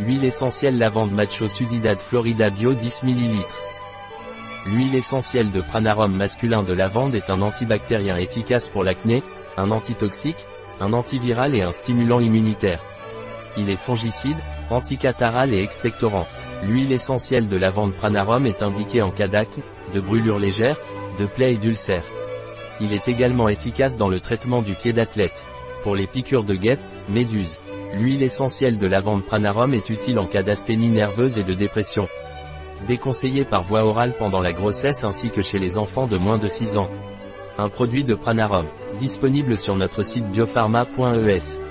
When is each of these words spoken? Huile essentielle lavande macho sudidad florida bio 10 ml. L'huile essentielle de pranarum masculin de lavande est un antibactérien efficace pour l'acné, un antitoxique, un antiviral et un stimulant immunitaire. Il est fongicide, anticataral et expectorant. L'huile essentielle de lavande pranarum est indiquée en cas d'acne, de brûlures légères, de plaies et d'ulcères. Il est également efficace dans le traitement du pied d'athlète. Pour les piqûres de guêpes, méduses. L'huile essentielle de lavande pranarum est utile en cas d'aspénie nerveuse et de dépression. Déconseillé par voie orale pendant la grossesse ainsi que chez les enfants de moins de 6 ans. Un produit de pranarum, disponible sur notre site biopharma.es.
Huile 0.00 0.24
essentielle 0.24 0.76
lavande 0.76 1.12
macho 1.12 1.46
sudidad 1.46 1.98
florida 1.98 2.50
bio 2.50 2.74
10 2.74 3.04
ml. 3.04 3.36
L'huile 4.66 4.96
essentielle 4.96 5.52
de 5.52 5.60
pranarum 5.60 6.12
masculin 6.12 6.64
de 6.64 6.72
lavande 6.72 7.14
est 7.14 7.30
un 7.30 7.40
antibactérien 7.42 8.16
efficace 8.16 8.66
pour 8.66 8.82
l'acné, 8.82 9.22
un 9.56 9.70
antitoxique, 9.70 10.48
un 10.80 10.92
antiviral 10.94 11.54
et 11.54 11.62
un 11.62 11.70
stimulant 11.70 12.18
immunitaire. 12.18 12.82
Il 13.56 13.70
est 13.70 13.76
fongicide, 13.76 14.36
anticataral 14.68 15.54
et 15.54 15.62
expectorant. 15.62 16.26
L'huile 16.64 16.90
essentielle 16.90 17.48
de 17.48 17.56
lavande 17.56 17.94
pranarum 17.94 18.46
est 18.46 18.64
indiquée 18.64 19.02
en 19.02 19.12
cas 19.12 19.28
d'acne, 19.28 19.62
de 19.94 20.00
brûlures 20.00 20.40
légères, 20.40 20.80
de 21.20 21.26
plaies 21.26 21.54
et 21.54 21.58
d'ulcères. 21.58 22.04
Il 22.80 22.92
est 22.92 23.06
également 23.06 23.48
efficace 23.48 23.96
dans 23.96 24.08
le 24.08 24.18
traitement 24.18 24.60
du 24.60 24.74
pied 24.74 24.92
d'athlète. 24.92 25.44
Pour 25.84 25.94
les 25.94 26.06
piqûres 26.06 26.44
de 26.44 26.54
guêpes, 26.54 26.80
méduses. 27.10 27.58
L'huile 27.92 28.22
essentielle 28.22 28.78
de 28.78 28.86
lavande 28.86 29.22
pranarum 29.22 29.74
est 29.74 29.90
utile 29.90 30.18
en 30.18 30.24
cas 30.26 30.42
d'aspénie 30.42 30.88
nerveuse 30.88 31.36
et 31.36 31.44
de 31.44 31.52
dépression. 31.52 32.08
Déconseillé 32.88 33.44
par 33.44 33.64
voie 33.64 33.84
orale 33.84 34.14
pendant 34.18 34.40
la 34.40 34.54
grossesse 34.54 35.04
ainsi 35.04 35.30
que 35.30 35.42
chez 35.42 35.58
les 35.58 35.76
enfants 35.76 36.06
de 36.06 36.16
moins 36.16 36.38
de 36.38 36.48
6 36.48 36.76
ans. 36.76 36.88
Un 37.58 37.68
produit 37.68 38.02
de 38.02 38.14
pranarum, 38.14 38.64
disponible 38.98 39.58
sur 39.58 39.76
notre 39.76 40.02
site 40.02 40.26
biopharma.es. 40.30 41.63